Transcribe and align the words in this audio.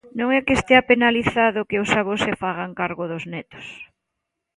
Non 0.19 0.29
é 0.37 0.39
que 0.45 0.53
estea 0.59 0.87
penalizado 0.91 1.67
que 1.69 1.81
os 1.83 1.91
avós 2.01 2.19
se 2.25 2.33
fagan 2.41 2.71
cargo 2.79 3.03
dos 3.11 3.23
netos. 3.33 3.67